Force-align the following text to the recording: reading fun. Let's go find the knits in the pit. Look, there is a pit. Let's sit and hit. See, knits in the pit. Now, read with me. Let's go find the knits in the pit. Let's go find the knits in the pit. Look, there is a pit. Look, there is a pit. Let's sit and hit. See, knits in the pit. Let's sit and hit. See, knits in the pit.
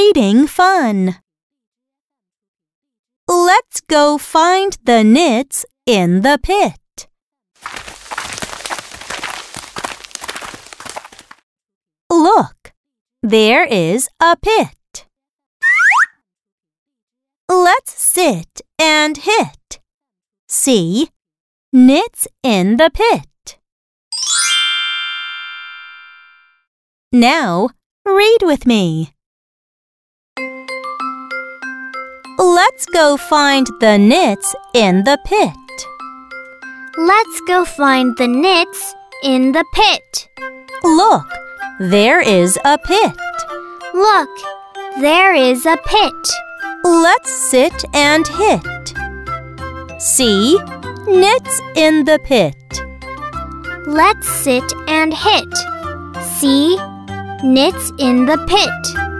reading 0.00 0.46
fun. 0.46 1.16
Let's 3.28 3.82
go 3.82 4.16
find 4.16 4.72
the 4.82 5.04
knits 5.04 5.66
in 5.84 6.22
the 6.22 6.38
pit. 6.42 7.06
Look, 12.08 12.72
there 13.22 13.64
is 13.66 14.08
a 14.18 14.36
pit. 14.36 15.06
Let's 17.50 17.92
sit 17.92 18.62
and 18.78 19.18
hit. 19.18 19.80
See, 20.48 21.10
knits 21.74 22.26
in 22.42 22.78
the 22.78 22.90
pit. 23.02 23.58
Now, 27.12 27.68
read 28.06 28.38
with 28.42 28.64
me. 28.64 29.12
Let's 32.40 32.86
go 32.86 33.18
find 33.18 33.66
the 33.80 33.98
knits 33.98 34.54
in 34.72 35.04
the 35.04 35.18
pit. 35.26 35.52
Let's 36.96 37.40
go 37.46 37.66
find 37.66 38.16
the 38.16 38.28
knits 38.28 38.94
in 39.22 39.52
the 39.52 39.62
pit. 39.74 40.30
Look, 40.82 41.26
there 41.80 42.18
is 42.18 42.58
a 42.64 42.78
pit. 42.78 43.12
Look, 43.92 44.30
there 45.00 45.34
is 45.34 45.66
a 45.66 45.76
pit. 45.84 46.14
Let's 46.82 47.30
sit 47.50 47.84
and 47.92 48.26
hit. 48.26 48.94
See, 50.00 50.58
knits 51.06 51.60
in 51.76 52.04
the 52.04 52.18
pit. 52.24 52.56
Let's 53.86 54.26
sit 54.26 54.64
and 54.88 55.12
hit. 55.12 55.54
See, 56.38 56.78
knits 57.44 57.92
in 57.98 58.24
the 58.24 58.38
pit. 58.48 59.19